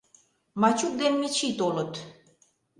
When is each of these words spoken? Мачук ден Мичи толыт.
Мачук 0.61 0.93
ден 1.01 1.13
Мичи 1.21 1.49
толыт. 1.59 1.93